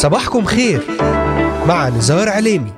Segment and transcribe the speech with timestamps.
[0.00, 0.80] صباحكم خير
[1.68, 2.72] مع نزار عليمي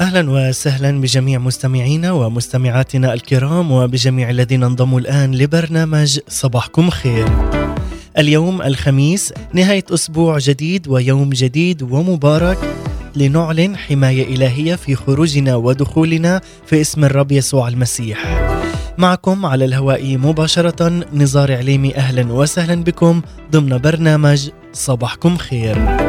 [0.00, 7.57] أهلا وسهلا بجميع مستمعينا ومستمعاتنا الكرام وبجميع الذين انضموا الآن لبرنامج صباحكم خير.
[8.18, 12.58] اليوم الخميس نهاية أسبوع جديد ويوم جديد ومبارك
[13.16, 18.48] لنعلن حماية إلهية في خروجنا ودخولنا في اسم الرب يسوع المسيح.
[18.98, 26.07] معكم على الهواء مباشرة نزار عليمي أهلا وسهلا بكم ضمن برنامج صباحكم خير.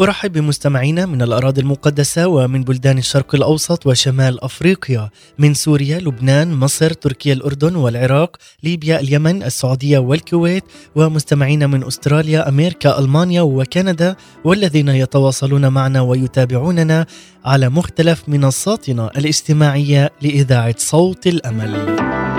[0.00, 6.92] أرحب بمستمعينا من الأراضي المقدسة ومن بلدان الشرق الأوسط وشمال أفريقيا من سوريا، لبنان، مصر،
[6.92, 10.64] تركيا، الأردن والعراق، ليبيا، اليمن، السعودية والكويت
[10.96, 17.06] ومستمعينا من أستراليا، أمريكا، ألمانيا وكندا والذين يتواصلون معنا ويتابعوننا
[17.44, 22.29] على مختلف منصاتنا الاجتماعية لإذاعة صوت الأمل.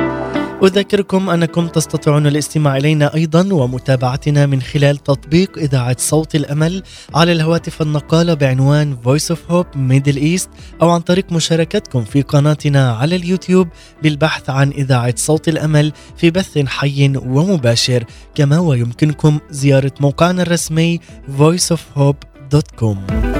[0.64, 6.84] أذكركم أنكم تستطيعون الاستماع إلينا أيضا ومتابعتنا من خلال تطبيق إذاعة صوت الأمل
[7.16, 10.50] على الهواتف النقالة بعنوان Voice of Hope Middle East
[10.82, 13.67] أو عن طريق مشاركتكم في قناتنا على اليوتيوب
[14.04, 18.04] بالبحث عن إذاعة صوت الأمل في بث حي ومباشر.
[18.36, 21.00] كما ويمكنكم زيارة موقعنا الرسمي
[21.39, 23.30] voiceofhope.com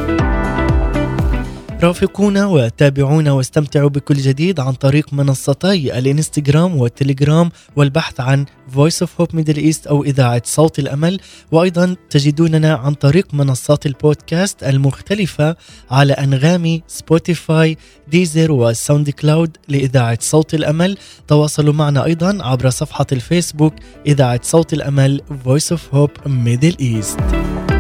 [1.84, 9.36] رافقونا وتابعونا واستمتعوا بكل جديد عن طريق منصتي الانستغرام والتليجرام والبحث عن Voice of Hope
[9.36, 11.20] Middle East أو إذاعة صوت الأمل.
[11.52, 15.56] وأيضا تجدوننا عن طريق منصات البودكاست المختلفة
[15.92, 20.98] على أنغامي Spotify Deezer و SoundCloud لإذاعة صوت الأمل.
[21.28, 23.74] تواصلوا معنا أيضا عبر صفحة الفيسبوك
[24.08, 27.71] إذاعة صوت الأمل Voice of Hope Middle East.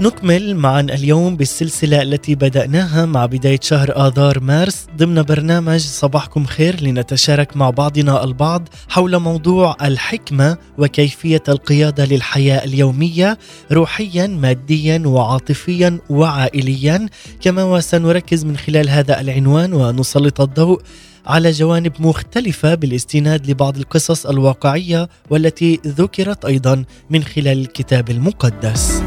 [0.00, 6.82] نكمل معا اليوم بالسلسلة التي بدأناها مع بداية شهر آذار مارس ضمن برنامج صباحكم خير
[6.82, 13.38] لنتشارك مع بعضنا البعض حول موضوع الحكمة وكيفية القيادة للحياة اليومية
[13.72, 17.08] روحيا ماديا وعاطفيا وعائليا
[17.40, 20.82] كما وسنركز من خلال هذا العنوان ونسلط الضوء
[21.26, 29.02] على جوانب مختلفة بالاستناد لبعض القصص الواقعية والتي ذكرت أيضا من خلال الكتاب المقدس.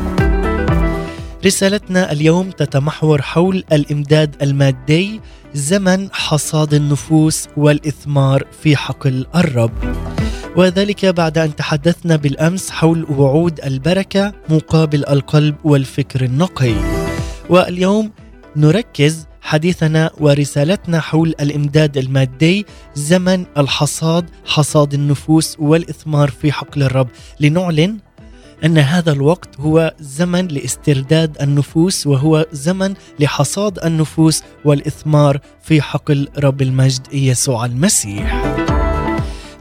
[1.45, 5.21] رسالتنا اليوم تتمحور حول الإمداد المادي
[5.53, 9.71] زمن حصاد النفوس والإثمار في حقل الرب.
[10.57, 16.73] وذلك بعد أن تحدثنا بالأمس حول وعود البركة مقابل القلب والفكر النقي.
[17.49, 18.11] واليوم
[18.55, 27.07] نركز حديثنا ورسالتنا حول الإمداد المادي زمن الحصاد حصاد النفوس والإثمار في حقل الرب.
[27.39, 27.97] لنعلن
[28.65, 36.61] أن هذا الوقت هو زمن لاسترداد النفوس وهو زمن لحصاد النفوس والإثمار في حقل رب
[36.61, 38.55] المجد يسوع المسيح.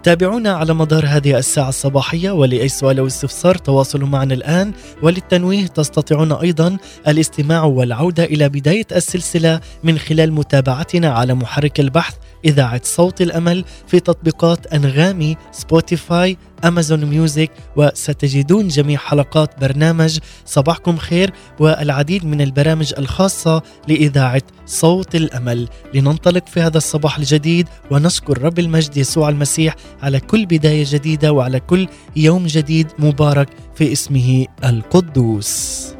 [0.02, 4.72] تابعونا على مدار هذه الساعة الصباحية ولأي سؤال أو استفسار تواصلوا معنا الآن
[5.02, 6.76] وللتنويه تستطيعون أيضا
[7.08, 14.00] الاستماع والعودة إلى بداية السلسلة من خلال متابعتنا على محرك البحث إذاعة صوت الأمل في
[14.00, 23.62] تطبيقات أنغامي Spotify Amazon Music وستجدون جميع حلقات برنامج صباحكم خير والعديد من البرامج الخاصة
[23.88, 30.46] لإذاعة صوت الأمل لننطلق في هذا الصباح الجديد ونشكر رب المجد يسوع المسيح على كل
[30.46, 35.97] بداية جديدة وعلى كل يوم جديد مبارك في اسمه القدوس.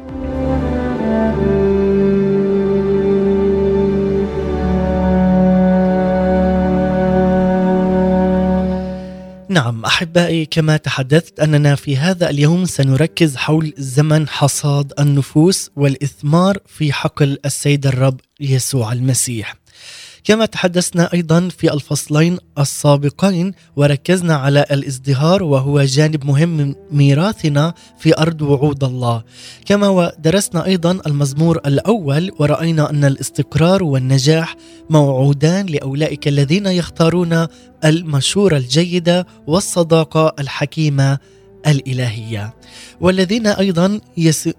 [9.49, 16.93] نعم أحبائي كما تحدثت أننا في هذا اليوم سنركز حول زمن حصاد النفوس والإثمار في
[16.93, 19.55] حقل السيد الرب يسوع المسيح.
[20.23, 28.17] كما تحدثنا أيضا في الفصلين السابقين وركزنا على الازدهار وهو جانب مهم من ميراثنا في
[28.17, 29.23] أرض وعود الله.
[29.65, 34.55] كما ودرسنا أيضا المزمور الأول ورأينا أن الاستقرار والنجاح
[34.89, 37.47] موعودان لأولئك الذين يختارون
[37.85, 41.17] المشورة الجيدة والصداقة الحكيمة
[41.67, 42.53] الإلهية.
[43.01, 43.99] والذين أيضا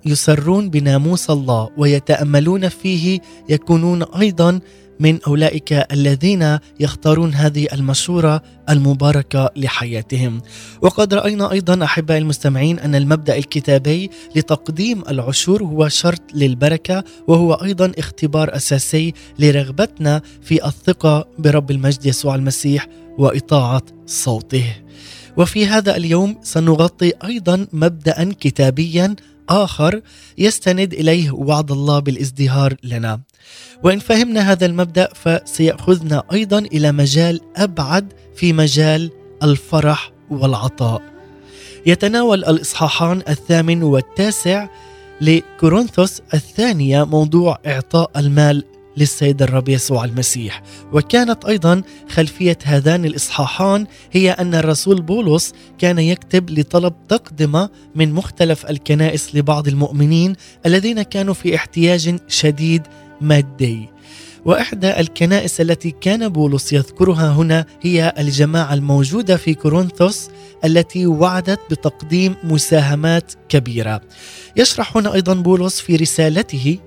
[0.04, 4.60] يسرون بناموس الله ويتأملون فيه يكونون أيضا
[5.00, 10.42] من أولئك الذين يختارون هذه المشوره المباركة لحياتهم.
[10.82, 17.92] وقد رأينا أيضا أحبائي المستمعين أن المبدأ الكتابي لتقديم العشور هو شرط للبركة وهو أيضا
[17.98, 22.86] اختبار أساسي لرغبتنا في الثقة برب المجد يسوع المسيح
[23.18, 24.64] وإطاعة صوته
[25.36, 29.16] وفي هذا اليوم سنغطي أيضا مبدا كتابيا
[29.48, 30.00] آخر
[30.38, 33.20] يستند إليه وعد الله بالازدهار لنا
[33.82, 39.10] وإن فهمنا هذا المبدأ فسيأخذنا أيضا إلى مجال أبعد في مجال
[39.42, 41.02] الفرح والعطاء.
[41.86, 44.68] يتناول الإصحاحان الثامن والتاسع
[45.20, 48.64] لكورنثوس الثانية موضوع إعطاء المال
[48.96, 50.62] للسيد الرب يسوع المسيح.
[50.92, 58.70] وكانت أيضا خلفية هذان الإصحاحان هي أن الرسول بولس كان يكتب لطلب تقدمة من مختلف
[58.70, 60.36] الكنائس لبعض المؤمنين
[60.66, 62.82] الذين كانوا في احتياج شديد
[63.20, 63.88] مادي
[64.44, 70.28] وإحدى الكنائس التي كان بولس يذكرها هنا هي الجماعة الموجودة في كورنثوس
[70.64, 74.00] التي وعدت بتقديم مساهمات كبيرة.
[74.56, 76.78] يشرح هنا أيضا بولس في رسالته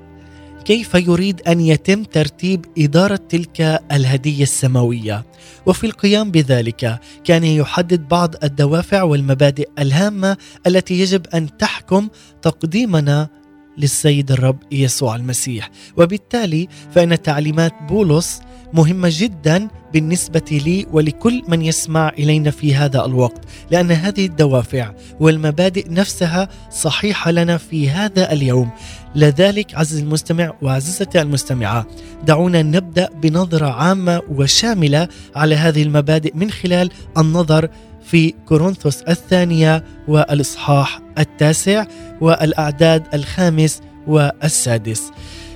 [0.66, 5.26] كيف يريد أن يتم ترتيب إدارة تلك الهدية السماوية
[5.66, 10.38] وفي القيام بذلك كان يحدد بعض الدوافع والمبادئ الهامة
[10.68, 12.08] التي يجب أن تحكم
[12.42, 13.30] تقديمنا
[13.78, 15.70] للسيد الرب يسوع المسيح.
[15.98, 18.42] وبالتالي فإن تعليمات بولس
[18.74, 23.42] مهمة جدا بالنسبة لي ولكل من يسمع إلينا في هذا الوقت
[23.72, 28.70] لأن هذه الدوافع والمبادئ نفسها صحيحة لنا في هذا اليوم.
[29.16, 31.88] لذلك عزيزي المستمع وعزيزتي المستمعة
[32.26, 37.70] دعونا نبدأ بنظرة عامة وشاملة على هذه المبادئ من خلال النظر
[38.06, 41.86] في كورنثوس الثانية والإصحاح التاسع
[42.22, 45.12] والأعداد الخامس والسادس.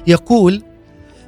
[0.07, 0.63] يقول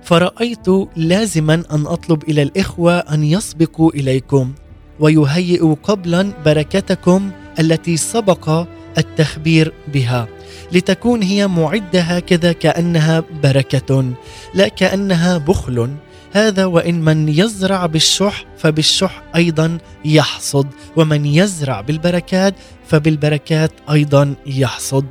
[0.03, 4.53] فرأيت لازما أن أطلب إلى الإخوة أن يسبقوا إليكم
[4.99, 8.67] ويهيئوا قبلا بركتكم التي سبق
[8.97, 10.27] التخبير بها
[10.71, 14.13] لتكون هي معدة هكذا كأنها بركة
[14.53, 15.89] لا كأنها بخل.
[16.31, 22.55] هذا وإن من يزرع بالشح فبالشح أيضا يحصد ومن يزرع بالبركات
[22.87, 25.05] فبالبركات أيضا يحصد.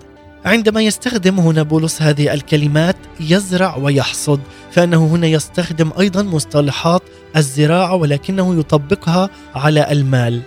[0.44, 7.02] عندما يستخدم هنا بولس هذه الكلمات يزرع ويحصد فإنه هنا يستخدم أيضا مصطلحات
[7.36, 10.42] الزراعة ولكنه يطبقها على المال.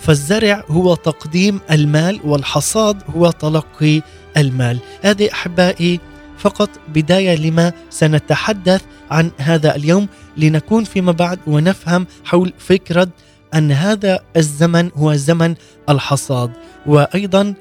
[0.00, 4.02] فالزرع هو تقديم المال والحصاد هو تلقي
[4.36, 4.78] المال.
[5.02, 6.00] هذه أحبائي
[6.46, 13.08] فقط بداية لما سنتحدث عن هذا اليوم لنكون فيما بعد ونفهم حول فكرة
[13.54, 15.54] أن هذا الزمن هو زمن
[15.88, 16.50] الحصاد
[16.86, 17.54] وأيضا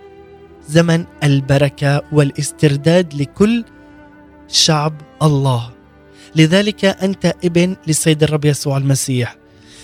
[0.69, 3.65] زمن البركة والاسترداد لكل
[4.47, 5.69] شعب الله.
[6.35, 9.35] لذلك أنت ابن للسيد الرب يسوع المسيح.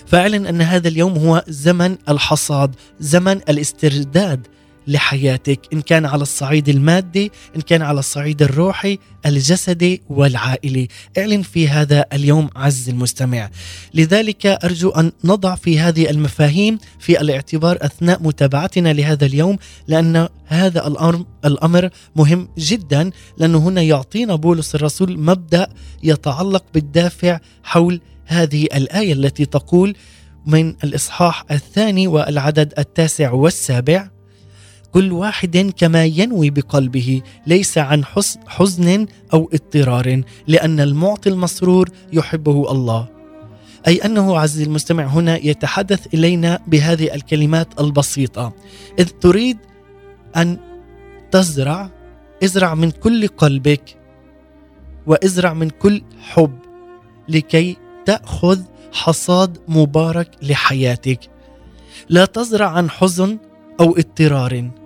[0.06, 4.48] فاعلن أن هذا اليوم هو زمن الحصاد زمن الاسترداد
[4.88, 10.88] لحياتك إن كان على الصعيد المادي إن كان على الصعيد الروحي الجسدي والعائلي.
[11.18, 13.50] اعلن في هذا اليوم عز المستمع.
[13.94, 19.58] لذلك أرجو أن نضع في هذه المفاهيم في الاعتبار أثناء متابعتنا لهذا اليوم
[19.88, 25.68] لأن هذا الأمر الأمر مهم جدا لأنه هنا يعطينا بولس الرسول مبدأ
[26.04, 29.96] يتعلق بالدافع حول هذه الآية التي تقول
[30.46, 34.10] من الإصحاح الثاني والعدد التاسع والسابع
[34.92, 38.06] كل واحد كما ينوي بقلبه ليس عن
[38.48, 43.08] حزن أو اضطرار لأن المعطي المسرور يحبه الله.
[43.88, 48.54] أي أنه عزيزي المستمع هنا يتحدث إلينا بهذه الكلمات البسيطة.
[49.00, 49.58] إذ تريد
[50.36, 50.58] أن
[51.32, 51.90] تزرع
[52.44, 53.98] ازرع من كل قلبك
[55.08, 56.60] وازرع من كل حب
[57.30, 58.62] لكي تأخذ
[58.94, 61.20] حصاد مبارك لحياتك.
[62.10, 63.38] لا تزرع عن حزن
[63.80, 64.81] أو اضطرار.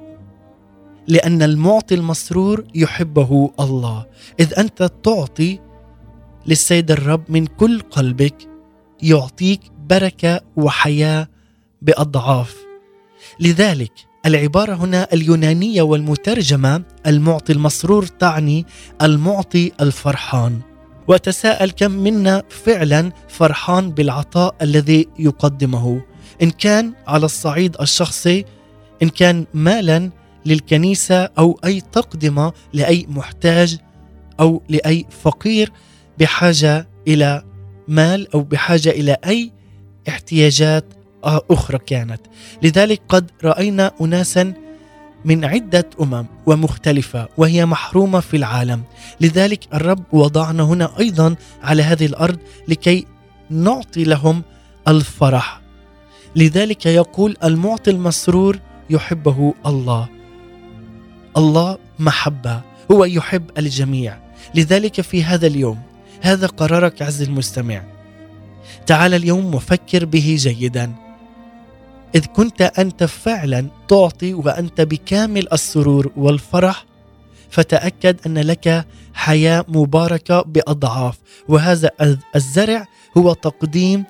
[1.07, 4.05] لأن المعطي المسرور يحبه الله.
[4.39, 5.59] إذ أنت تعطي
[6.47, 8.35] للسيد الرب من كل قلبك
[9.01, 11.27] يعطيك بركة وحياة
[11.81, 12.55] بأضعاف.
[13.39, 13.91] لذلك
[14.25, 18.65] العبارة هنا اليونانية والمترجمة المعطي المسرور تعني
[19.01, 20.59] المعطي الفرحان.
[21.07, 26.01] وتساءل كم منا فعلا فرحان بالعطاء الذي يقدمه.
[26.41, 28.45] إن كان على الصعيد الشخصي
[29.03, 30.11] إن كان مالا
[30.45, 33.77] للكنيسة أو أي تقدمة لأي محتاج
[34.39, 35.71] أو لأي فقير
[36.19, 37.43] بحاجة إلى
[37.87, 39.51] مال أو بحاجة إلى أي
[40.09, 40.85] احتياجات
[41.23, 42.21] أخرى كانت.
[42.63, 44.53] لذلك قد رأينا اناسا
[45.25, 48.83] من عدة أمم ومختلفة وهي محرومة في العالم.
[49.21, 52.37] لذلك الرب وضعنا هنا أيضا على هذه الأرض
[52.67, 53.05] لكي
[53.49, 54.43] نعطي لهم
[54.87, 55.61] الفرح.
[56.35, 58.59] لذلك يقول المعطي المسرور
[58.89, 60.14] يحبه الله.
[61.37, 62.61] الله محبة
[62.91, 64.17] هو يحب الجميع.
[64.55, 65.79] لذلك في هذا اليوم
[66.21, 67.83] هذا قرارك عز المستمع.
[68.85, 70.93] تعال اليوم وفكر به جيدا.
[72.15, 76.85] إذ كنت أنت فعلا تعطي وأنت بكامل السرور والفرح
[77.49, 81.17] فتأكد أن لك حياة مباركة بأضعاف.
[81.47, 81.91] وهذا
[82.35, 82.85] الزرع
[83.17, 84.03] هو تقديم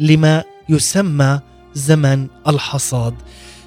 [0.00, 1.40] لما يسمى
[1.74, 3.14] زمن الحصاد.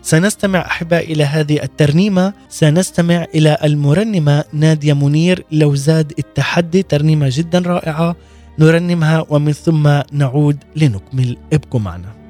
[0.01, 2.33] سنستمع احباء إلى هذه الترنيمة.
[2.49, 8.15] سنستمع إلى المرنمة نادية منير لو زاد التحدي ترنيمة جدا رائعة.
[8.59, 11.37] نرنمها ومن ثم نعود لنكمل.
[11.53, 12.20] ابقوا معنا.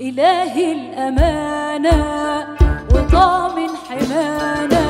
[0.00, 2.46] إلهي الأمانة
[2.94, 4.83] وطامن الحمانه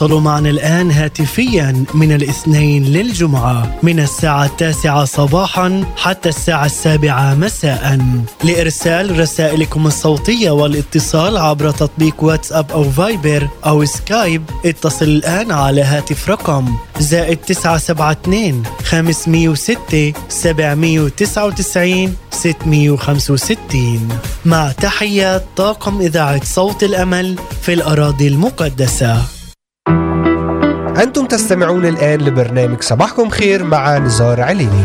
[0.00, 8.00] تواصلوا معنا الآن هاتفيا من الاثنين للجمعة من الساعة التاسعة صباحا حتى الساعة السابعة مساء.
[8.44, 16.28] لإرسال رسائلكم الصوتية والاتصال عبر تطبيق واتساب أو فايبر أو سكايب اتصل الآن على هاتف
[16.28, 24.08] رقم زائد تسعة سبعة اثنين خمسمية وستة سبعمية وتسعة وتسعين ستمية وخمسة وستين.
[24.44, 29.39] مع تحيات طاقم إذاعة صوت الأمل في الأراضي المقدسة.
[31.00, 34.84] أنتم تستمعون الآن لبرنامج صباحكم خير مع نزار عليني.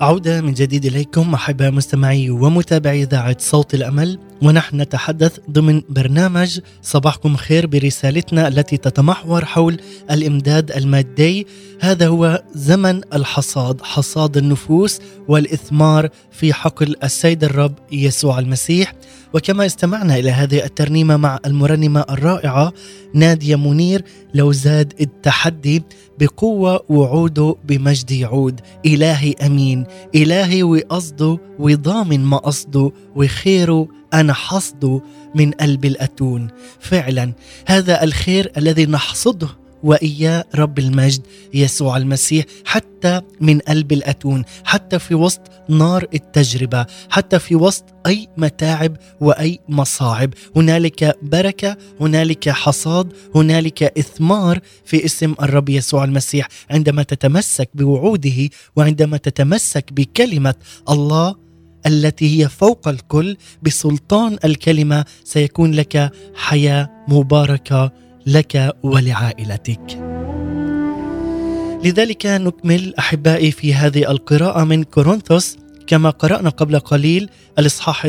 [0.00, 4.18] عودة من جديد إليكم أحباء مستمعي ومتابعي إذاعة صوت الأمل.
[4.42, 9.80] ونحن نتحدث ضمن برنامج صباحكم خير برسالتنا التي تتمحور حول
[10.10, 11.46] الإمداد المادي.
[11.80, 18.94] هذا هو زمن الحصاد حصاد النفوس والإثمار في حقل السيد الرب يسوع المسيح.
[19.34, 22.72] وكما استمعنا إلى هذه الترنيمة مع المرنمة الرائعة
[23.14, 24.04] نادية منير
[24.34, 25.82] لو زاد التحدي
[26.18, 28.60] بقوة وعوده بمجد يعود.
[28.86, 35.02] إلهي أمين إلهي وقصده وضامن ما قصده وخيره أنا حصده
[35.34, 36.48] من قلب الأتون.
[36.80, 37.32] فعلا
[37.66, 39.48] هذا الخير الذي نحصده
[39.82, 41.22] وإياه رب المجد
[41.54, 48.28] يسوع المسيح حتى من قلب الأتون حتى في وسط نار التجربة حتى في وسط أي
[48.36, 50.34] متاعب وأي مصاعب.
[50.56, 56.48] هنالك بركة هنالك حصاد هنالك إثمار في اسم الرب يسوع المسيح.
[56.70, 60.54] عندما تتمسك بوعوده وعندما تتمسك بكلمة
[60.88, 61.47] الله
[61.86, 67.92] التي هي فوق الكل بسلطان الكلمة سيكون لك حياة مباركة
[68.26, 69.98] لك ولعائلتك.
[71.84, 75.56] لذلك نكمل أحبائي في هذه القراءة من كورنثوس
[75.86, 78.06] كما قرأنا قبل قليل الإصحاح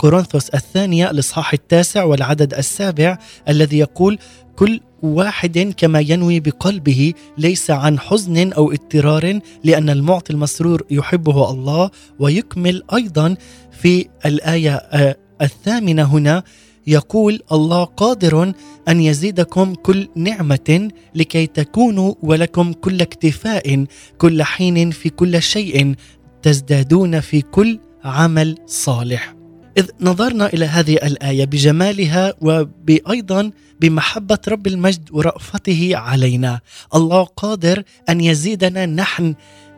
[0.00, 4.18] كورنثوس الثانية الاصحاح التاسع والعدد السابع الذي يقول
[4.56, 11.90] كل واحد كما ينوي بقلبه ليس عن حزن أو اضطرار لأن المعطي المسرور يحبه الله
[12.18, 13.36] ويكمل أيضا
[13.72, 16.42] في الآية آه، الثامنة هنا
[16.86, 18.52] يقول الله قادر
[18.88, 23.84] أن يزيدكم كل نعمة لكي تكونوا ولكم كل اكتفاء
[24.18, 25.94] كل حين في كل شيء
[26.42, 29.39] تزدادون في كل عمل صالح.
[29.78, 33.50] إذ نظرنا إلى هذه الآية بجمالها وبأيضا
[33.80, 36.60] بمحبة رب المجد ورأفته علينا.
[36.94, 39.34] الله قادر أن يزيدنا نحن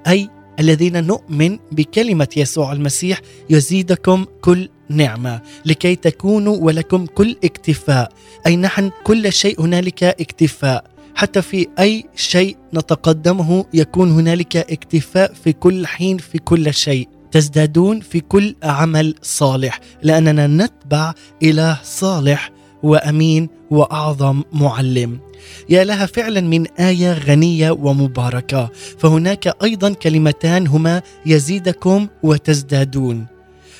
[0.06, 0.28] أي
[0.60, 3.20] الذين نؤمن بكلمة يسوع المسيح
[3.50, 8.12] يزيدكم كل نعمة لكي تكونوا ولكم كل اكتفاء.
[8.46, 10.84] أي نحن كل شيء هنالك اكتفاء.
[11.14, 17.08] حتى في أي شيء نتقدمه يكون هنالك اكتفاء في كل حين في كل شيء.
[17.32, 22.50] تزدادون في كل عمل صالح لأننا نتبع إله صالح
[22.82, 25.20] وأمين وأعظم معلم.
[25.68, 28.70] يا لها فعلا من آية غنية ومباركة.
[28.98, 33.26] فهناك أيضا كلمتان هما يزيدكم وتزدادون.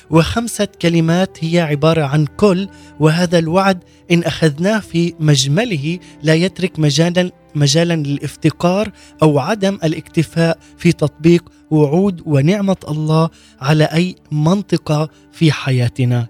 [0.09, 7.31] وخمسة كلمات هي عبارة عن كل وهذا الوعد إن أخذناه في مجمله لا يترك مجالا
[7.55, 13.29] مجالا للافتقار أو عدم الاكتفاء في تطبيق وعود ونعمة الله
[13.61, 16.27] على أي منطقة في حياتنا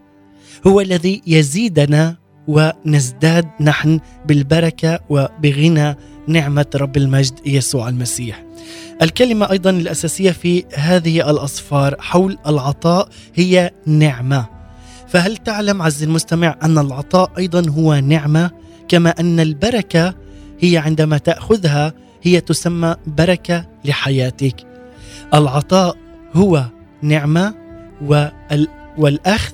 [0.68, 5.96] هو الذي يزيدنا ونزداد نحن بالبركة وبغنى
[6.28, 8.46] نعمة رب المجد يسوع المسيح.
[9.02, 14.46] الكلمة أيضا الأساسية في هذه الأصفار حول العطاء هي نعمة.
[15.08, 18.52] فهل تعلم عز المستمع أن العطاء أيضا هو نعمة
[18.88, 20.16] كما أن البركة
[20.64, 24.56] هي عندما تأخذها هي تسمى بركة لحياتك.
[25.34, 25.98] العطاء
[26.34, 26.66] هو
[27.02, 27.56] نعمة
[28.98, 29.54] والأخذ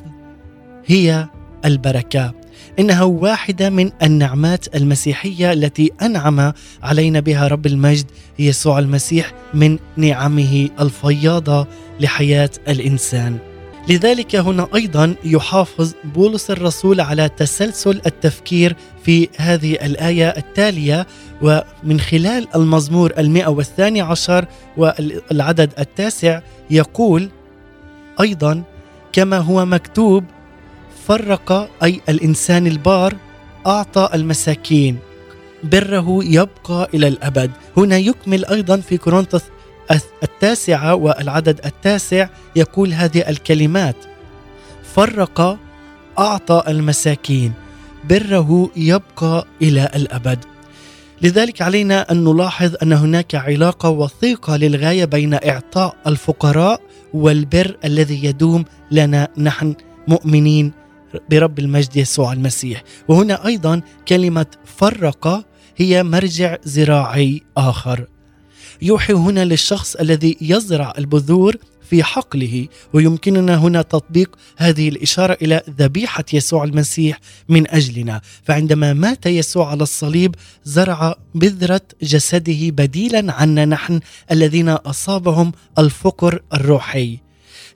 [0.86, 1.28] هي
[1.66, 2.34] البركة.
[2.80, 8.06] إنها واحدة من النعمات المسيحية التي أنعم علينا بها رب المجد
[8.40, 11.68] يسوع المسيح من نعمه الفياضة
[12.00, 13.38] لحياة الإنسان.
[13.88, 21.08] لذلك هنا أيضا يحافظ بولس الرسول على تسلسل التفكير في هذه الآية التالية
[21.42, 24.46] ومن خلال المزمور المئة والثاني عشر
[24.78, 27.30] والعدد التاسع يقول
[28.22, 28.64] أيضا
[29.14, 30.24] كما هو مكتوب
[31.08, 33.16] فرق أي الإنسان البار
[33.68, 34.98] أعطى المساكين
[35.64, 37.52] بره يبقى إلى الأبد.
[37.78, 39.42] هنا يكمل أيضا في كورنثوس
[40.24, 43.96] التاسعة والعدد التاسع يقول هذه الكلمات
[44.96, 45.58] فرق
[46.20, 47.54] أعطى المساكين
[48.10, 50.40] بره يبقى إلى الأبد.
[51.22, 56.82] لذلك علينا أن نلاحظ أن هناك علاقة وثيقة للغاية بين إعطاء الفقراء
[57.14, 59.76] والبر الذي يدوم لنا نحن
[60.08, 60.72] مؤمنين
[61.30, 62.84] برب المجد يسوع المسيح.
[63.08, 65.46] وهنا أيضا كلمة فرق
[65.78, 68.08] هي مرجع زراعي آخر.
[68.82, 71.56] يوحي هنا للشخص الذي يزرع البذور
[71.90, 78.22] في حقله ويمكننا هنا تطبيق هذه الإشارة إلى ذبيحة يسوع المسيح من أجلنا.
[78.44, 84.00] فعندما مات يسوع على الصليب زرع بذرة جسده بديلا عنا نحن
[84.32, 87.18] الذين أصابهم الفقر الروحي.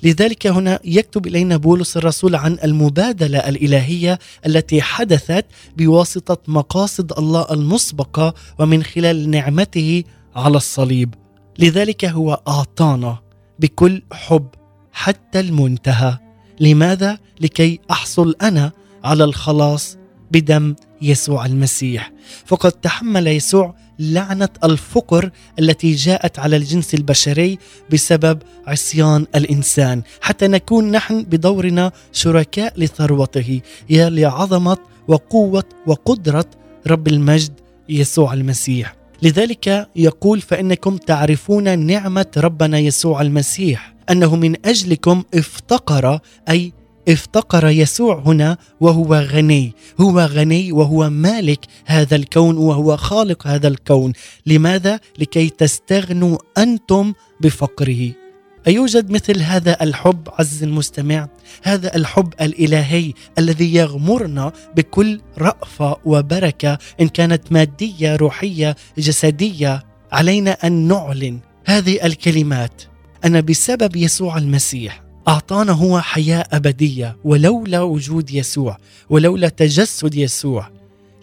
[0.03, 5.45] لذلك هنا يكتب إلينا بولس الرسول عن المبادلة الإلهية التي حدثت
[5.77, 10.03] بواسطة مقاصد الله المسبقة ومن خلال نعمته
[10.35, 11.13] على الصليب.
[11.59, 13.17] لذلك هو أعطانا
[13.59, 14.47] بكل حب
[14.91, 16.17] حتى المنتهى.
[16.59, 18.71] لماذا؟ لكي أحصل أنا
[19.03, 19.97] على الخلاص
[20.31, 22.11] بدم يسوع المسيح.
[22.45, 27.59] فقد تحمل يسوع لعنة الفقر التي جاءت على الجنس البشري
[27.93, 30.01] بسبب عصيان الإنسان.
[30.21, 33.61] حتى نكون نحن بدورنا شركاء لثروته.
[33.89, 36.45] يا لعظمه وقوة وقدرة
[36.87, 37.53] رب المجد
[37.89, 39.02] يسوع المسيح.
[39.23, 46.73] لذلك يقول فإنكم تعرفون نعمة ربنا يسوع المسيح أنه من أجلكم افتقر أي
[47.09, 54.13] افتقر يسوع هنا وهو غني هو غني وهو مالك هذا الكون وهو خالق هذا الكون.
[54.45, 58.22] لماذا؟ لكي تستغنوا أنتم بفقره.
[58.67, 61.27] أيوجد مثل هذا الحب عز المستمع؟
[61.63, 70.87] هذا الحب الإلهي الذي يغمرنا بكل رأفة وبركة إن كانت مادية روحية جسدية علينا أن
[70.87, 72.81] نعلن هذه الكلمات.
[73.25, 78.77] أن بسبب يسوع المسيح أعطانا هو حياة أبدية ولولا وجود يسوع
[79.09, 80.69] ولولا تجسد يسوع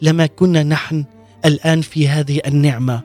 [0.02, 1.04] لما كنا نحن
[1.44, 3.00] الآن في هذه النعمة.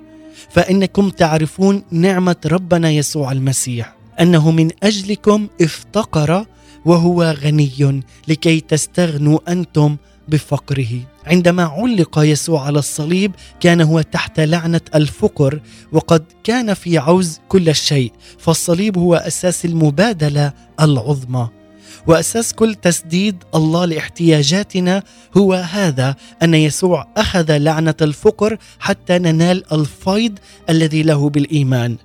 [0.50, 3.96] فإنكم تعرفون نعمة ربنا يسوع المسيح.
[4.22, 6.46] أنه من أجلكم افتقر
[6.86, 9.98] وهو غني لكي تستغنوا أنتم
[10.28, 11.00] بفقره.
[11.26, 17.76] عندما علق يسوع على الصليب كان هو تحت لعنة الفقر وقد كان في عوز كل
[17.76, 21.50] شيء فالصليب هو أساس المبادلة العظمى.
[22.08, 25.04] وأساس كل تسديد الله لاحتياجاتنا
[25.38, 31.98] هو هذا أن يسوع أخذ لعنة الفقر حتى ننال الفيض الذي له بالإيمان.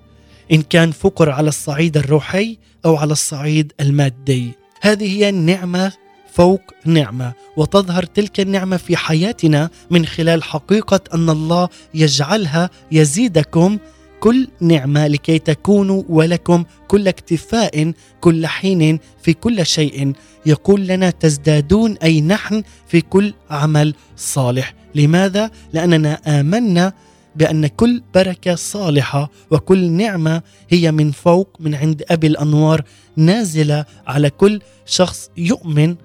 [0.52, 4.50] إن كان فقر على الصعيد الروحي أو على الصعيد المادي.
[4.80, 5.92] هذه هي النعمة
[6.32, 13.78] فوق نعمة وتظهر تلك النعمة في حياتنا من خلال حقيقة أن الله يجعلها يزيدكم
[14.20, 20.12] كل نعمة لكي تكونوا ولكم كل اكتفاء كل حين في كل شيء.
[20.46, 24.74] يقول لنا تزدادون أي نحن في كل عمل صالح.
[24.94, 26.92] لماذا؟ لأننا آمنا
[27.36, 32.82] بأن كل بركة صالحة وكل نعمة هي من فوق من عند أبي الأنوار
[33.16, 35.96] نازلة على كل شخص يؤمن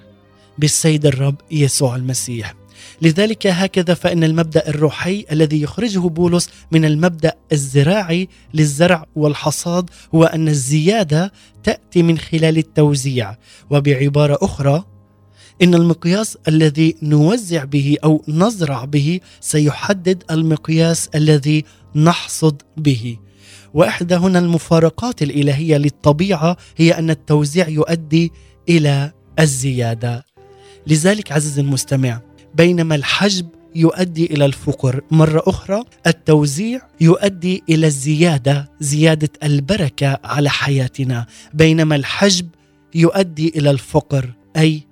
[0.58, 2.54] بالسيد الرب يسوع المسيح.
[3.02, 10.48] لذلك هكذا فإن المبدأ الروحي الذي يخرجه بولس من المبدأ الزراعي للزرع والحصاد هو أن
[10.48, 11.32] الزيادة
[11.64, 13.36] تأتي من خلال التوزيع
[13.70, 14.84] وبعبارة أخرى
[15.62, 21.64] إن المقياس الذي نوزع به أو نزرع به سيحدد المقياس الذي
[21.96, 23.18] نحصد به.
[23.74, 28.32] وإحدى هنا المفارقات الإلهية للطبيعة هي أن التوزيع يؤدي
[28.70, 30.26] إلى الزيادة.
[30.88, 32.22] لذلك عزيزي المستمع
[32.56, 35.02] بينما الحجب يؤدي إلى الفقر.
[35.12, 41.26] مرة أخرى التوزيع يؤدي إلى الزيادة زيادة البركة على حياتنا.
[41.54, 42.48] بينما الحجب
[42.96, 44.85] يؤدي إلى الفقر أي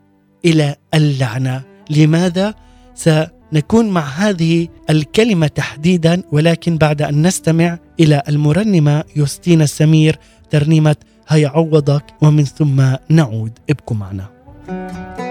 [0.45, 1.61] إلى اللعنة.
[1.89, 2.53] لماذا؟
[2.95, 10.95] سنكون مع هذه الكلمة تحديدا ولكن بعد أن نستمع إلى المرنمة يوستينا سمير ترنيمة
[11.27, 13.51] هيعوضك ومن ثم نعود.
[13.69, 14.25] ابقوا معنا.
[14.67, 15.22] thank you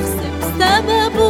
[0.00, 1.29] كل شخص بسببه.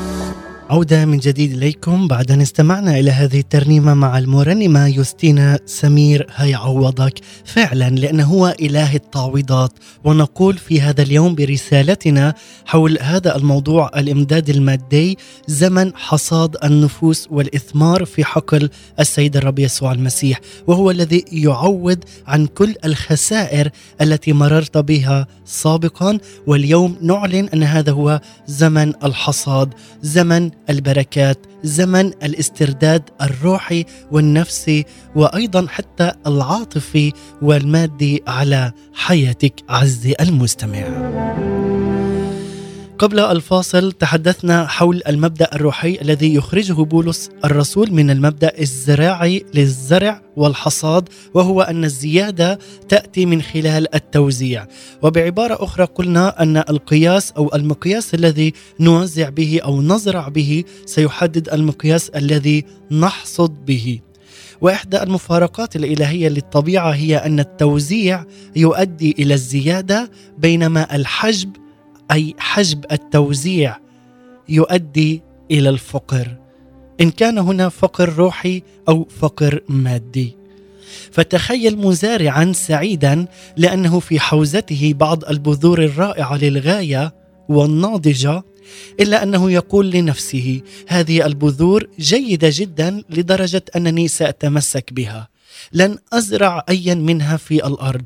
[0.71, 2.07] عودة من جديد إليكم.
[2.07, 8.95] بعد أن استمعنا إلى هذه الترنيمة مع المرنمة يوستينا سمير هيعوضك فعلا لأنه هو إله
[8.95, 9.71] التعويضات.
[10.03, 12.33] ونقول في هذا اليوم برسالتنا
[12.65, 20.39] حول هذا الموضوع الإمداد المادي زمن حصاد النفوس والإثمار في حقل السيد الرب يسوع المسيح.
[20.67, 23.69] وهو الذي يعوض عن كل الخسائر
[24.01, 26.19] التي مررت بها سابقا.
[26.47, 36.11] واليوم نعلن أن هذا هو زمن الحصاد زمن البركات زمن الاسترداد الروحي والنفسي وأيضا حتى
[36.27, 41.50] العاطفي والمادي على حياتك عزي المستمع.
[43.01, 51.09] قبل الفاصل تحدثنا حول المبدأ الروحي الذي يخرجه بولس الرسول من المبدأ الزراعي للزرع والحصاد
[51.33, 52.59] وهو أن الزيادة
[52.89, 54.67] تأتي من خلال التوزيع.
[55.01, 62.09] وبعبارة أخرى قلنا أن القياس أو المقياس الذي نوزع به أو نزرع به سيحدد المقياس
[62.09, 63.99] الذي نحصد به.
[64.61, 71.60] وإحدى المفارقات الإلهية للطبيعة هي أن التوزيع يؤدي إلى الزيادة بينما الحجب
[72.11, 73.77] أي حجب التوزيع
[74.49, 75.21] يؤدي
[75.51, 76.27] إلى الفقر.
[77.01, 80.35] إن كان هنا فقر روحي أو فقر مادي.
[81.11, 83.25] فتخيل مزارعا سعيدا
[83.57, 87.15] لأنه في حوزته بعض البذور الرائعة للغاية
[87.49, 88.43] والناضجة
[88.99, 95.27] إلا أنه يقول لنفسه هذه البذور جيدة جدا لدرجة أنني سأتمسك بها.
[95.73, 98.03] لن أزرع ايا منها في الأرض.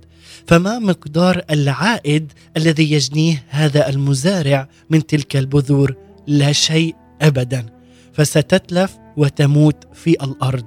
[0.47, 5.95] فما مقدار العائد الذي يجنيه هذا المزارع من تلك البذور؟
[6.27, 7.65] لا شيء ابدا.
[8.13, 10.65] فستتلف وتموت في الأرض.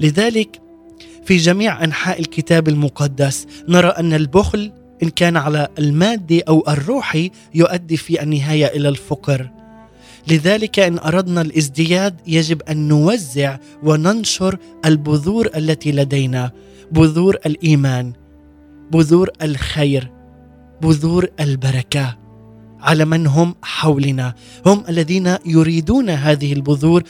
[0.00, 0.60] لذلك
[1.24, 7.96] في جميع أنحاء الكتاب المقدس نرى أن البخل إن كان على المادي أو الروحي يؤدي
[7.96, 9.50] في النهاية إلى الفقر.
[10.28, 16.50] لذلك إن أردنا الازدياد يجب أن نوزع وننشر البذور التي لدينا
[16.92, 18.12] بذور الإيمان.
[18.92, 20.10] بذور الخير
[20.82, 22.18] بذور البركة
[22.80, 24.34] على من هم حولنا.
[24.66, 27.02] هم الذين يريدون هذه البذور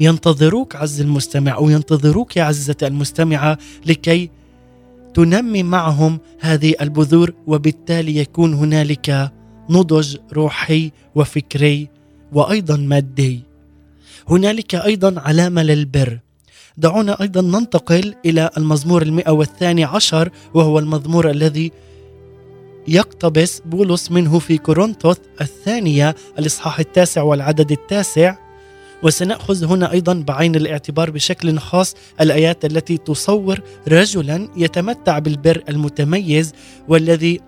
[0.00, 4.30] وينتظروك عز المستمع أو ينتظروك يا عزة المستمعة لكي
[5.14, 9.32] تنمي معهم هذه البذور وبالتالي يكون هنالك
[9.70, 11.88] نضج روحي وفكري
[12.32, 13.42] وأيضا مادي.
[14.28, 16.18] هنالك أيضا علامة للبر.
[16.76, 21.72] دعونا أيضا ننتقل إلى المزمور المئة والثاني عشر وهو المزمور الذي
[22.88, 28.36] يقتبس بولس منه في كورنثوس الثانية الإصحاح التاسع والعدد التاسع.
[29.02, 36.52] وسنأخذ هنا أيضا بعين الاعتبار بشكل خاص الآيات التي تصور رجلا يتمتع بالبر المتميز
[36.88, 37.40] والذي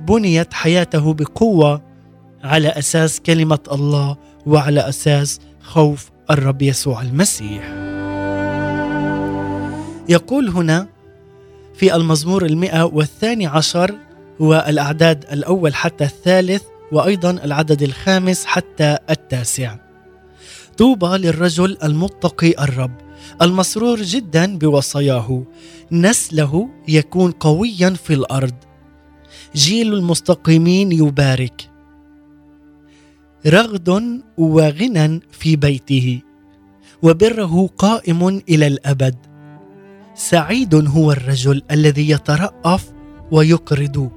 [0.00, 1.82] بنيت حياته بقوة
[2.44, 7.87] على أساس كلمة الله وعلى أساس خوف الرب يسوع المسيح.
[10.08, 10.88] يقول هنا
[11.74, 13.94] في المزمور المئة والثاني عشر
[14.40, 19.76] والأعداد الأول حتى الثالث وأيضا العدد الخامس حتى التاسع.
[20.78, 22.94] طوبى للرجل المتقي الرب
[23.42, 25.44] المسرور جدا بوصاياه.
[25.92, 28.54] نسله يكون قويا في الأرض.
[29.54, 31.70] جيل المستقيمين يبارك.
[33.46, 36.20] رغد وغنى في بيته
[37.02, 39.27] وبره قائم إلى الأبد.
[40.18, 42.92] سعيد هو الرجل الذي يترأف
[43.30, 44.10] ويقرض.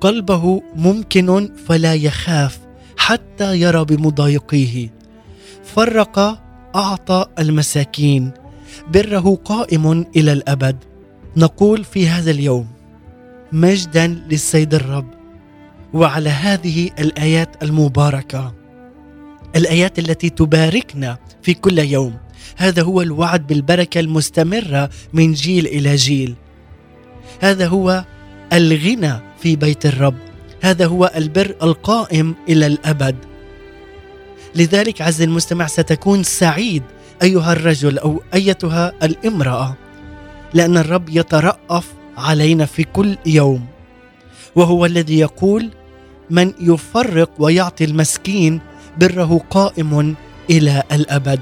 [0.00, 2.58] قلبه ممكن فلا يخاف
[2.96, 4.90] حتى يرى بمضايقيه.
[5.64, 6.18] فرق
[6.76, 8.30] أعطى المساكين.
[8.94, 10.76] بره قائم إلى الأبد.
[11.36, 12.66] نقول في هذا اليوم
[13.52, 15.10] مجدا للسيد الرب.
[15.92, 18.54] وعلى هذه الآيات المباركة.
[19.56, 22.14] الآيات التي تباركنا في كل يوم.
[22.60, 26.34] هذا هو الوعد بالبركة المستمرة من جيل إلى جيل.
[27.40, 28.04] هذا هو
[28.52, 30.14] الغنى في بيت الرب.
[30.60, 33.16] هذا هو البر القائم إلى الأبد.
[34.54, 36.82] لذلك عز المستمع ستكون سعيد
[37.22, 39.76] أيها الرجل أو أيتها الامرأة
[40.54, 43.66] لأن الرب يترأف علينا في كل يوم.
[44.56, 45.70] وهو الذي يقول
[46.30, 48.60] من يفرق ويعطي المسكين
[48.98, 50.14] بره قائم
[50.50, 51.40] إلى الأبد.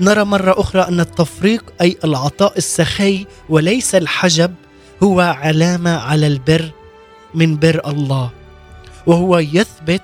[0.00, 4.54] نرى مرة أخرى أن التفريق أي العطاء السخي وليس الحجب
[5.02, 6.70] هو علامة على البر
[7.34, 8.30] من بر الله.
[9.06, 10.02] وهو يثبت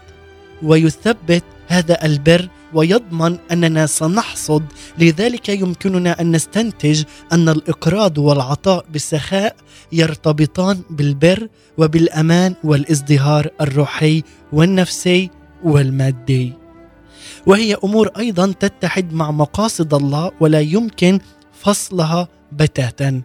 [0.63, 4.65] ويثبت هذا البر ويضمن أننا سنحصد.
[4.99, 9.57] لذلك يمكننا أن نستنتج أن الإقراض والعطاء بالسخاء
[9.93, 11.49] يرتبطان بالبر
[11.79, 14.23] وبالأمان والازدهار الروحي
[14.53, 15.31] والنفسي
[15.65, 16.60] والمادي.
[17.47, 21.21] وهي أمور أيضا تتحد مع مقاصد الله ولا يمكن
[21.53, 23.23] فصلها بتاتا.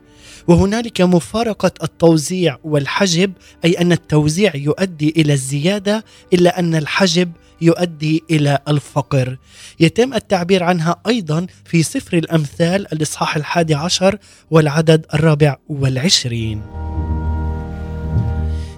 [0.47, 3.33] وهنالك مفارقة التوزيع والحجب
[3.65, 9.37] أي أن التوزيع يؤدي إلى الزيادة إلا أن الحجب يؤدي إلى الفقر.
[9.79, 14.17] يتم التعبير عنها أيضا في سفر الأمثال الإصحاح الحادي عشر
[14.51, 16.61] والعدد الرابع والعشرين.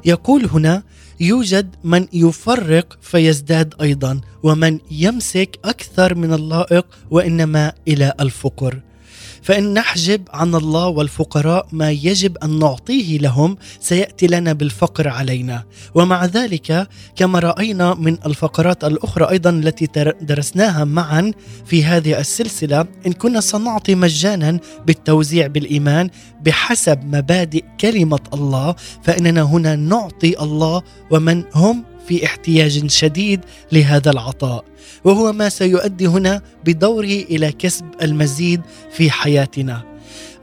[0.06, 0.84] يقول هنا
[1.19, 8.82] يوجد من يفرق فيزداد أيضا ومن يمسك أكثر من اللائق وإنما إلى الفقر.
[9.48, 15.64] فإن نحجب عن الله والفقراء ما يجب أن نعطيه لهم سيأتي لنا بالفقر علينا.
[15.96, 19.88] ومع ذلك كما رأينا من الفقرات الأخرى أيضا التي
[20.22, 21.32] درسناها معا
[21.66, 26.10] في هذه السلسلة إن كنا سنعطي مجانا بالتوزيع بالإيمان
[26.42, 30.82] بحسب مبادئ كلمة الله فإننا هنا نعطي الله
[31.12, 33.39] ومن هم؟ في احتياج شديد
[33.72, 34.65] لهذا العطاء.
[35.04, 39.84] وهو ما سيؤدي هنا بدوره إلى كسب المزيد في حياتنا.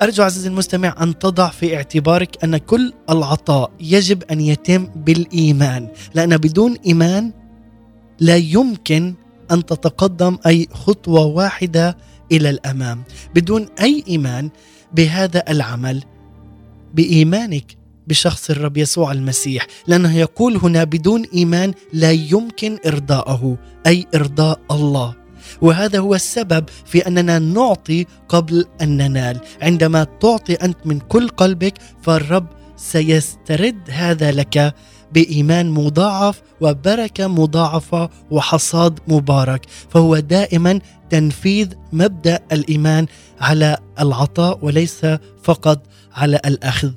[0.03, 6.37] أرجو عزيزي المستمع أن تضع في اعتبارك أن كل العطاء يجب أن يتم بالإيمان لأن
[6.37, 7.33] بدون إيمان
[8.21, 9.15] لا يمكن
[9.51, 11.97] أن تتقدم أي خطوة واحدة
[12.33, 13.03] إلى الأمام.
[13.35, 14.51] بدون أي إيمان
[14.95, 16.03] بهذا العمل
[16.95, 24.61] بإيمانك بشخص الرب يسوع المسيح لأنه يقول هنا بدون إيمان لا يمكن إرضاءه أي إرضاء
[24.71, 25.15] الله.
[25.63, 29.41] وهذا هو السبب في أننا نعطي قبل أن ننال.
[29.63, 34.75] عندما تعطي أنت من كل قلبك فالرب سيسترد هذا لك
[35.13, 39.67] بإيمان مضاعف وبركة مضاعفة وحصاد مبارك.
[39.91, 43.07] فهو دائما تنفيذ مبدأ الإيمان
[43.41, 45.07] على العطاء وليس
[45.43, 45.83] فقط
[46.15, 46.93] على الأخذ.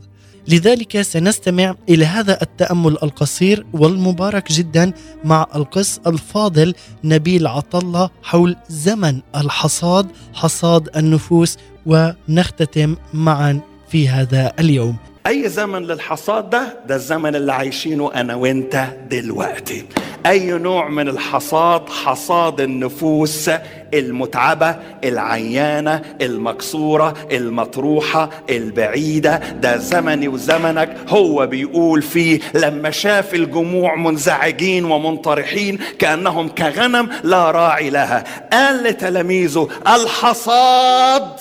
[0.47, 4.93] لذلك سنستمع إلى هذا التأمل القصير والمبارك جدا
[5.23, 13.59] مع القس الفاضل نبيل عطله حول زمن الحصاد حصاد النفوس ونختتم معا
[13.89, 14.97] في هذا اليوم.
[15.27, 19.85] أي زمن للحصاد ده؟ ده الزمن اللي عايشينه أنا وأنت دلوقتي.
[20.25, 23.49] أي نوع من الحصاد؟ حصاد النفوس
[23.93, 29.37] المتعبة العيانة المكسورة المطروحة البعيدة.
[29.37, 32.39] ده زمني وزمنك هو بيقول فيه.
[32.53, 38.23] لما شاف الجموع منزعجين ومنطرحين كأنهم كغنم لا راعي لها.
[38.51, 41.39] قال لتلاميذه الحصاد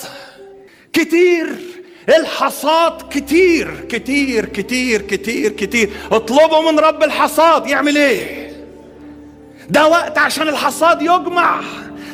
[0.93, 1.66] كتير.
[2.09, 5.89] الحصاد كتير كتير كتير كتير كتير.
[6.11, 8.47] اطلبوا من رب الحصاد يعمل إيه؟
[9.69, 11.61] ده وقت عشان الحصاد يجمع.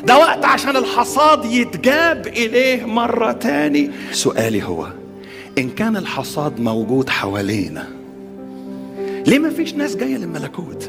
[0.04, 3.90] ده وقت عشان الحصاد يتجاب إليه مرة تاني.
[4.12, 4.86] سؤالي هو
[5.58, 7.88] إن كان الحصاد موجود حوالينا
[9.26, 10.88] ليه ما فيش ناس جاية للملكوت؟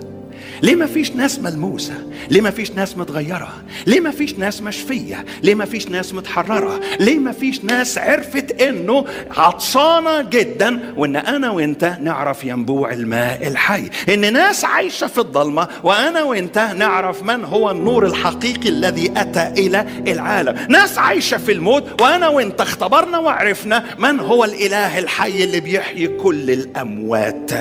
[0.61, 1.93] ليه ما فيش ناس ملموسة؟
[2.29, 3.53] ليه ما فيش ناس متغيرة؟
[3.87, 8.61] ليه ما فيش ناس مشفية؟ ليه ما فيش ناس متحررة؟ ليه ما فيش ناس عرفت
[8.61, 9.05] إنه
[9.37, 16.23] عطشانة جدا وإن أنا وإنت نعرف ينبوع الماء الحي؟ إن ناس عايشة في الضلمة وأنا
[16.23, 20.55] وإنت نعرف من هو النور الحقيقي الذي أتى إلى العالم.
[20.69, 26.51] ناس عايشة في الموت وأنا وإنت اختبرنا وعرفنا من هو الإله الحي اللي بيحيي كل
[26.51, 27.51] الأموات.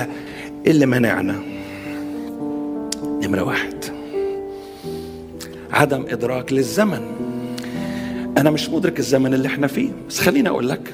[0.67, 1.54] اللي منعنا
[3.27, 3.85] نمرة واحد.
[5.71, 7.01] عدم إدراك للزمن.
[8.37, 10.93] أنا مش مدرك الزمن اللي إحنا فيه بس خليني أقول لك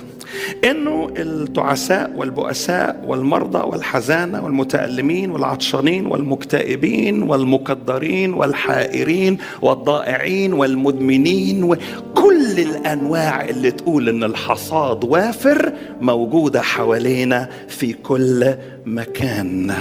[0.64, 13.72] إنه التعساء والبؤساء والمرضى والحزانة والمتألمين والعطشانين والمكتئبين والمقدرين والحائرين والضائعين والمدمنين وكل الأنواع اللي
[13.72, 18.56] تقول إن الحصاد وافر موجودة حوالينا في كل
[18.86, 19.74] مكان.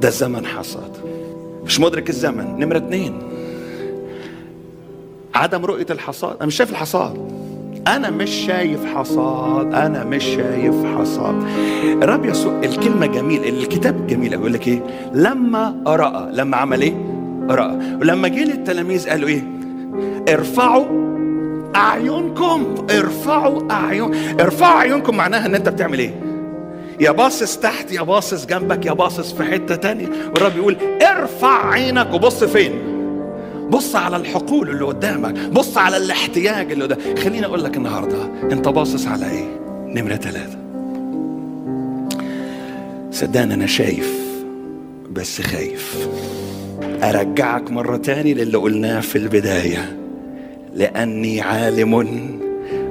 [0.00, 1.03] ده زمن حصاد.
[1.66, 2.58] مش مدرك الزمن.
[2.58, 3.18] نمرة اتنين.
[5.34, 6.36] عدم رؤية الحصاد.
[6.36, 7.34] أنا مش شايف الحصاد.
[7.88, 9.74] أنا مش شايف حصاد.
[9.74, 11.34] أنا مش شايف حصاد.
[12.02, 14.32] الرب يسوع الكلمة جميل الكتاب جميل.
[14.32, 16.94] يقول لك إيه؟ لما رأى لما عمل إيه؟
[17.50, 19.44] رأى ولما جه للتلاميذ قالوا إيه؟
[20.28, 20.84] ارفعوا
[21.76, 22.74] أعينكم.
[22.90, 26.14] ارفعوا أعين ارفعوا أعينكم معناها إن أنت بتعمل إيه؟
[27.00, 30.08] يا باصص تحت يا باصص جنبك يا باصص في حتة تانية.
[30.34, 32.72] والرب يقول ارفع عينك وبص فين؟
[33.70, 37.18] بص على الحقول اللي قدامك بص على الاحتياج اللي قدامك.
[37.18, 40.58] خليني أقول لك النهارده أنت باصص على إيه؟ نمرة ثلاثة
[43.10, 44.24] صدقني أنا شايف
[45.10, 46.08] بس خايف.
[47.02, 49.96] أرجعك مرة تاني للي قلناه في البداية.
[50.74, 52.00] لأني عالم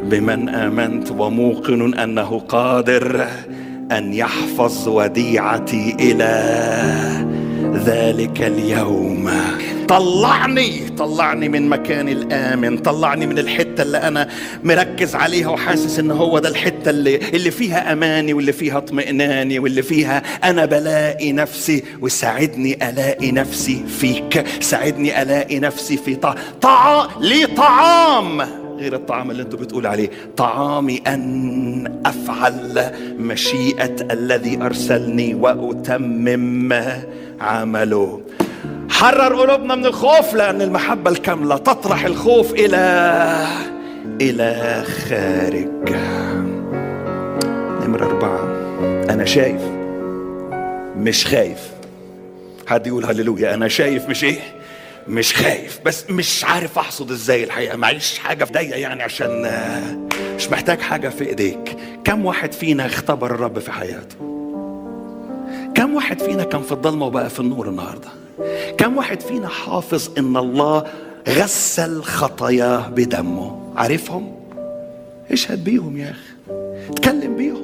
[0.04, 3.28] بمن آمنت وموقن أنه قادر.
[3.92, 6.34] أن يحفظ وديعتي إلى
[7.86, 9.30] ذلك اليوم.
[9.88, 14.28] طلعني طلعني من مكاني الآمن طلعني من الحتة اللي أنا
[14.64, 19.82] مركز عليها وحاسس إن هو ده الحتة اللي اللي فيها أماني واللي فيها اطمئناني واللي
[19.82, 27.08] فيها أنا بلاقي نفسي وساعدني ألاقي نفسي فيك ساعدني ألاقي نفسي في طعام طع...
[27.22, 28.42] لي طعام
[28.78, 30.10] غير الطعام اللي أنتوا بتقول عليه.
[30.38, 36.74] طعامي أن أفعل مشيئة الذي أرسلني وأتمم
[37.42, 38.22] عمله.
[38.90, 43.48] حرر قلوبنا من الخوف لأن المحبة الكاملة تطرح الخوف إلى
[44.22, 45.96] إلى خارج.
[47.86, 48.44] نمرة أربعة.
[49.14, 49.62] أنا شايف
[50.98, 51.72] مش خايف.
[52.68, 53.54] حد يقول هللويا.
[53.54, 54.40] أنا شايف مش إيه؟
[55.08, 57.78] مش خايف بس مش عارف أحصد إزاي الحقيقة.
[57.78, 59.52] معيش حاجة في ايديا يعني عشان
[60.36, 61.78] مش محتاج حاجة في إيديك.
[62.04, 64.16] كم واحد فينا اختبر الرب في حياته؟
[65.76, 68.08] كم واحد فينا كان في الضلمة وبقى في النور النهارده؟
[68.78, 70.84] كم واحد فينا حافظ إن الله
[71.30, 74.36] غسل خطاياه بدمه؟ عارفهم؟
[75.32, 76.54] اشهد بيهم يا أخي.
[76.90, 77.64] اتكلم بيهم.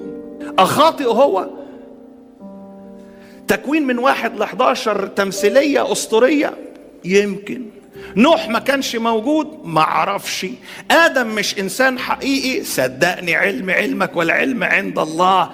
[0.60, 1.50] أخاطئ هو.
[3.48, 6.54] تكوين من واحد ل 11 تمثيلية أسطورية.
[7.06, 7.66] يمكن.
[8.16, 10.46] نوح ما كانش موجود ما أعرفش
[10.92, 12.64] آدم مش إنسان حقيقي.
[12.64, 15.52] صدقني علم علمك والعلم عند الله.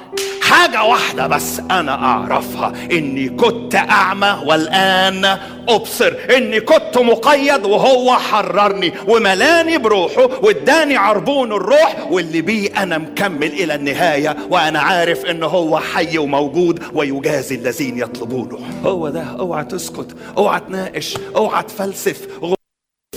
[0.55, 5.37] حاجة واحدة بس أنا أعرفها إني كنت أعمى والآن
[5.69, 6.13] أبصر.
[6.37, 13.75] إني كنت مقيد وهو حررني وملاني بروحه واداني عربون الروح واللي بيه أنا مكمل إلى
[13.75, 18.59] النهاية وأنا عارف إن هو حي وموجود ويجازي الذين يطلبونه.
[18.83, 22.27] هو ده اوعى تسكت اوعى تناقش اوعى تفلسف.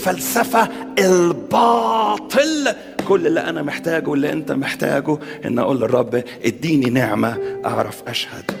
[0.05, 0.69] فلسفة
[0.99, 2.75] الباطل.
[3.07, 8.51] كل اللي أنا محتاجه واللي أنت محتاجه إن أقول للرب إديني نعمة أعرف أشهد.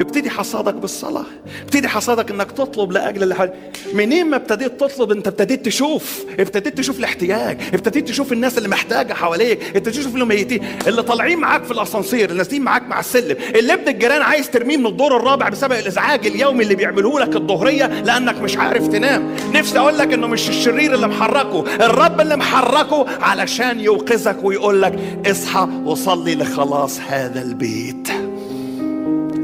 [0.00, 1.24] ابتدي حصادك بالصلاة.
[1.62, 3.52] ابتدي حصادك إنك تطلب لأجل اللي
[3.94, 6.24] منين ما ابتديت تطلب أنت ابتديت تشوف.
[6.38, 7.58] ابتديت تشوف الاحتياج.
[7.74, 9.62] ابتديت تشوف الناس اللي محتاجة حواليك.
[9.76, 10.64] ابتديت تشوف اللي ميتين.
[10.86, 12.24] اللي طالعين معاك في الأسانسير.
[12.24, 13.36] اللي نازلين معاك مع السلم.
[13.54, 17.86] اللي ابن الجيران عايز ترميه من الدور الرابع بسبب الإزعاج اليومي اللي بيعملوه لك الظهرية
[17.86, 19.36] لأنك مش عارف تنام.
[19.54, 21.64] نفسي أقول لك إنه مش الشرير اللي محركه.
[21.86, 28.08] الرب اللي محركه علشان يوقظك ويقول لك اصحى وصلي لخلاص هذا البيت.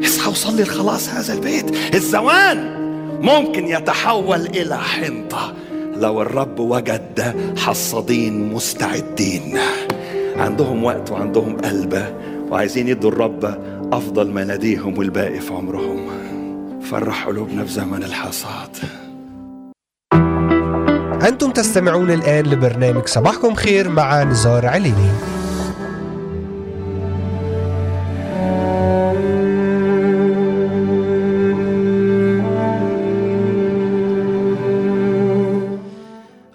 [0.05, 1.94] اصحى وصلي لخلاص هذا البيت.
[1.94, 2.80] الزوان
[3.22, 5.55] ممكن يتحول إلى حنطة
[5.96, 9.59] لو الرب وجد حصادين مستعدين.
[10.36, 12.14] عندهم وقت وعندهم قلب
[12.51, 13.44] وعايزين يدوا الرب
[13.92, 16.07] أفضل ما لديهم والباقي في عمرهم.
[16.90, 18.76] فرح قلوبنا في زمن الحصاد.
[21.28, 25.11] أنتم تستمعون الآن لبرنامج صباحكم خير مع نزار عليني.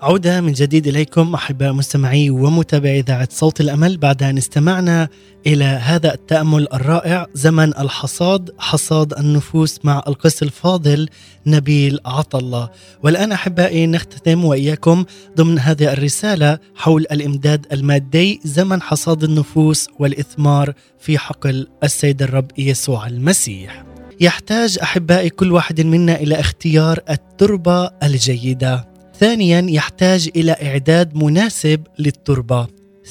[0.05, 3.97] عودة من جديد إليكم أحباء مستمعي ومتابعي إذاعة صوت الأمل.
[3.97, 5.07] بعد أن استمعنا
[5.47, 11.09] إلى هذا التأمل الرائع زمن الحصاد حصاد النفوس مع القس الفاضل
[11.45, 12.69] نبيل عطلة.
[13.03, 15.05] والآن أحبائي نختتم وإياكم
[15.37, 23.07] ضمن هذه الرسالة حول الإمداد المادي زمن حصاد النفوس والإثمار في حقل السيد الرب يسوع
[23.07, 23.83] المسيح.
[24.21, 28.94] يحتاج أحبائي كل واحد منا إلى اختيار التربة الجيدة.
[29.19, 32.67] ثانيا يحتاج إلى إعداد مناسب للتربة.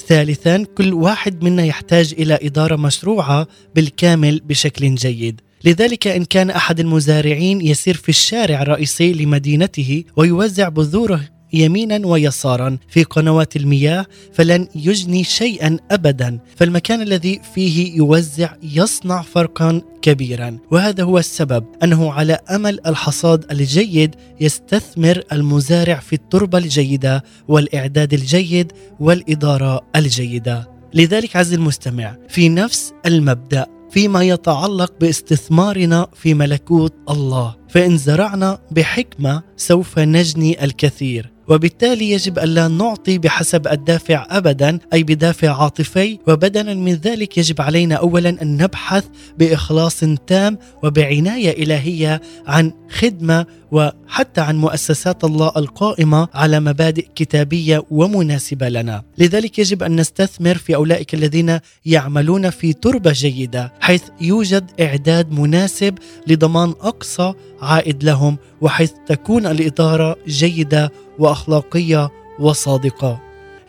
[0.07, 5.41] ثالثا كل واحد منا يحتاج إلى إدارة مشروعة بالكامل بشكل جيد.
[5.63, 11.21] لذلك إن كان أحد المزارعين يسير في الشارع الرئيسي لمدينته ويوزع بذوره
[11.55, 19.81] يمينا ويسارا في قنوات المياه فلن يجني شيئا ابدا فالمكان الذي فيه يوزع يصنع فرقا
[20.01, 20.57] كبيرا.
[20.71, 28.71] وهذا هو السبب أنه على أمل الحصاد الجيد يستثمر المزارع في التربة الجيدة والإعداد الجيد
[28.99, 30.69] والإدارة الجيدة.
[30.93, 39.43] لذلك عز المستمع في نفس المبدأ فيما يتعلق باستثمارنا في ملكوت الله فإن زرعنا بحكمة
[39.57, 41.34] سوف نجني الكثير.
[41.47, 46.19] وبالتالي يجب ألا نعطي بحسب الدافع أبدا أي بدافع عاطفي.
[46.27, 49.05] وبدلا من ذلك يجب علينا أولا أن نبحث
[49.37, 58.69] بإخلاص تام وبعناية إلهية عن خدمة وحتى عن مؤسسات الله القائمة على مبادئ كتابية ومناسبة
[58.69, 59.03] لنا.
[59.17, 65.95] لذلك يجب أن نستثمر في أولئك الذين يعملون في تربة جيدة حيث يوجد إعداد مناسب
[66.27, 72.09] لضمان أقصى عائد لهم وحيث تكون الإدارة جيدة وأخلاقية
[72.39, 73.19] وصادقة.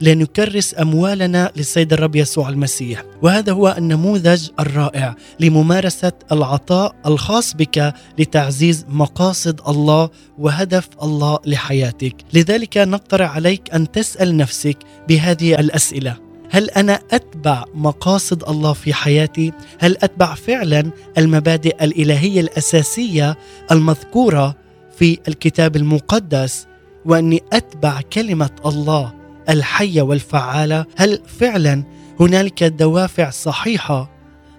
[0.01, 3.05] لنكرس أموالنا للسيد الرب يسوع المسيح.
[3.23, 12.15] وهذا هو النموذج الرائع لممارسة العطاء الخاص بك لتعزيز مقاصد الله وهدف الله لحياتك.
[12.33, 14.79] لذلك نقترح عليك أن تسأل نفسك
[15.09, 16.17] بهذه الأسئلة.
[16.51, 23.37] هل أنا أتبع مقاصد الله في حياتي؟ هل أتبع فعلا المبادئ الإلهية الأساسية
[23.71, 24.66] المذكورة
[24.99, 26.67] في الكتاب المقدس
[27.05, 29.15] وأني أتبع كلمة الله
[29.49, 30.85] الحية والفعالة.
[30.97, 31.85] هل فعلا
[32.21, 34.11] هنالك دوافع صحيحة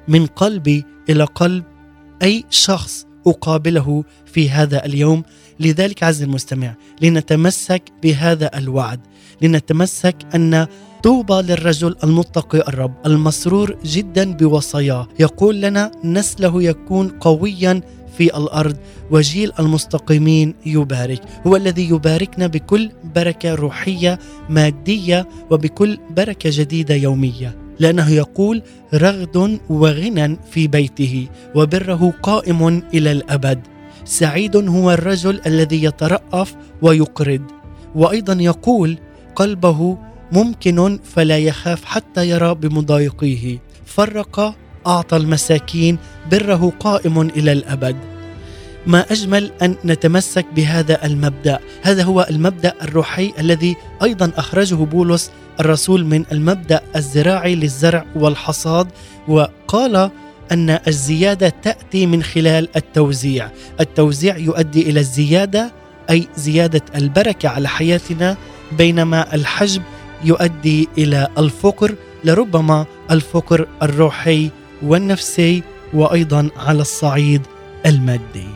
[0.07, 1.63] من قلبي إلى قلب
[2.23, 5.23] أي شخص أقابله في هذا اليوم؟
[5.59, 8.99] لذلك عز المستمع لنتمسك بهذا الوعد
[9.41, 10.67] لنتمسك أن
[11.03, 15.07] طوبى للرجل المتقي الرب المسرور جدا بوصاياه.
[15.19, 17.81] يقول لنا نسله يكون قويا
[18.17, 18.77] في الأرض
[19.11, 21.21] وجيل المستقيمين يبارك.
[21.47, 27.55] هو الذي يباركنا بكل بركة روحية مادية وبكل بركة جديدة يومية.
[27.79, 28.63] لأنه يقول
[28.93, 33.59] رغد وغنى في بيته وبره قائم إلى الأبد.
[34.05, 37.41] سعيد هو الرجل الذي يترأف ويقرض.
[37.95, 38.97] وأيضا يقول
[39.35, 39.97] قلبه
[40.31, 43.59] ممكن فلا يخاف حتى يرى بمضايقيه.
[43.85, 44.55] فرق
[44.87, 45.97] أعطى المساكين
[46.31, 47.95] بره قائم إلى الأبد.
[48.87, 51.59] ما أجمل أن نتمسك بهذا المبدأ.
[51.81, 58.87] هذا هو المبدأ الروحي الذي أيضا أخرجه بولس الرسول من المبدأ الزراعي للزرع والحصاد
[59.27, 60.09] وقال
[60.51, 63.49] أن الزيادة تأتي من خلال التوزيع.
[63.79, 65.71] التوزيع يؤدي إلى الزيادة
[66.09, 68.37] أي زيادة البركة على حياتنا
[68.71, 69.81] بينما الحجب
[70.23, 74.49] يؤدي إلى الفقر لربما الفقر الروحي
[74.83, 75.63] والنفسي
[75.93, 77.41] وأيضا على الصعيد
[77.85, 78.47] المادي.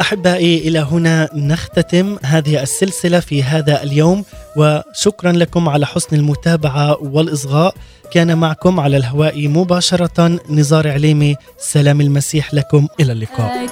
[0.00, 4.24] أحبائي إلى هنا نختتم هذه السلسلة في هذا اليوم
[4.56, 7.74] وشكرا لكم على حسن المتابعة والإصغاء.
[8.10, 11.36] كان معكم على الهواء مباشرة نزار عليمي.
[11.58, 12.86] سلام المسيح لكم.
[13.00, 13.66] إلى اللقاء.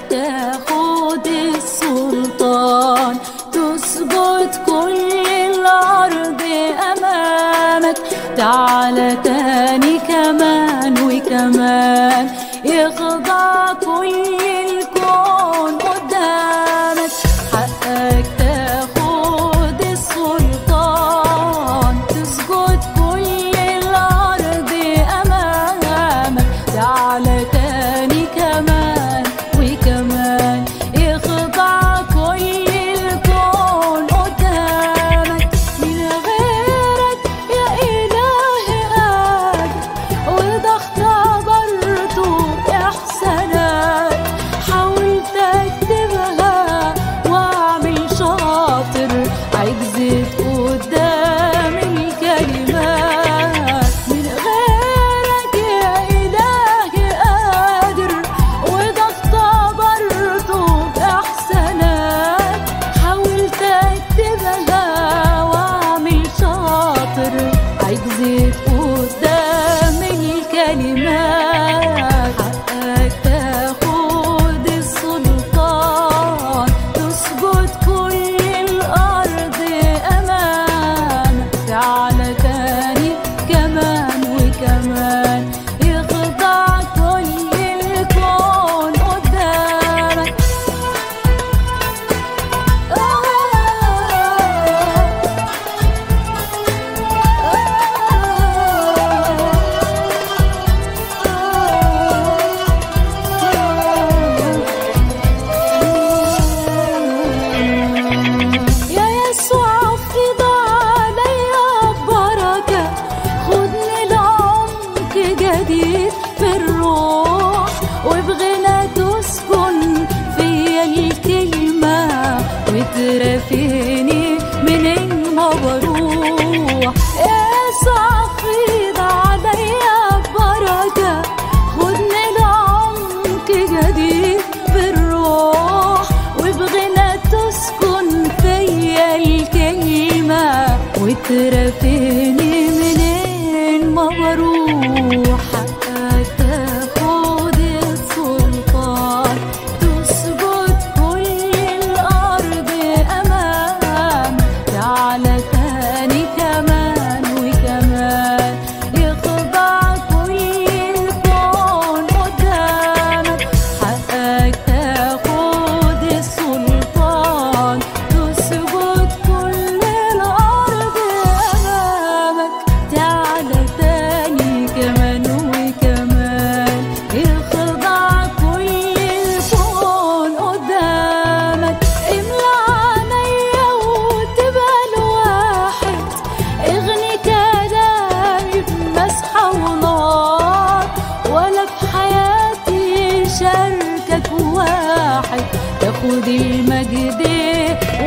[196.22, 197.22] خد المجد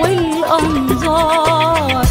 [0.02, 2.05] والأنظار.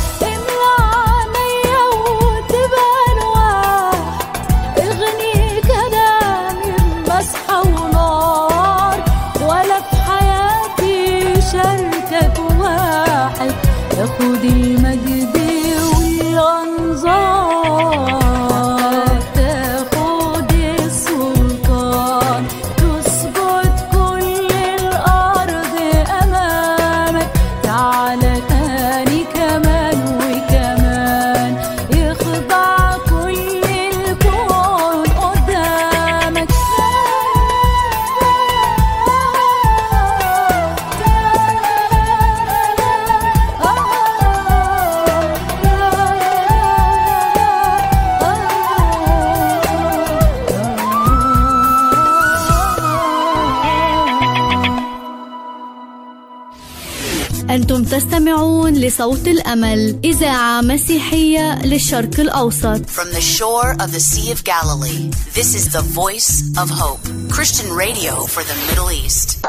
[59.54, 65.72] أمل إذاعة مسيحية للشرق الأوسط From the shore of the Sea of Galilee This is
[65.72, 69.46] the voice of hope Christian radio for the Middle East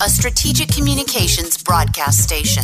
[0.00, 2.62] A strategic communications broadcast station